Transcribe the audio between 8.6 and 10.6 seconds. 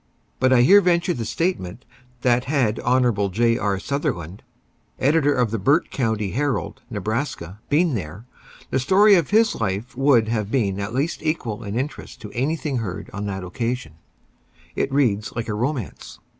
the story of his life would have